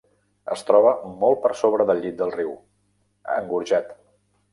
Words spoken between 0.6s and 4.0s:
troba molt per sobre del llit del riu, engorjat.